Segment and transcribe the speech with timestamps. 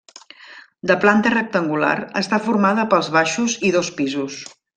[0.91, 1.91] De planta rectangular
[2.23, 4.41] està formada pels baixos i dos pisos.